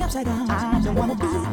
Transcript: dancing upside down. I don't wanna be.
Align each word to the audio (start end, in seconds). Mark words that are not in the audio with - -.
dancing 0.00 0.24
upside 0.24 0.26
down. 0.26 0.50
I 0.50 0.80
don't 0.80 0.94
wanna 0.94 1.14
be. 1.14 1.43